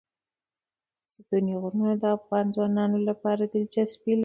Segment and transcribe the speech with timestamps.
[1.11, 4.19] ستوني غرونه د افغان ځوانانو لپاره دلچسپي لري.